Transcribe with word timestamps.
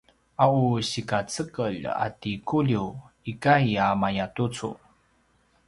a 0.43 0.45
u 0.61 0.61
sikacekelj 0.91 1.81
a 1.91 2.07
ti 2.25 2.31
Kuliw 2.51 2.87
ikay 3.35 3.67
a 3.89 3.93
mayatucu 4.01 4.69